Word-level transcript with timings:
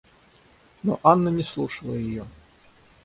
Но 0.81 0.99
Анна 1.03 1.29
не 1.29 1.43
слушала 1.43 1.93
ее. 1.93 2.25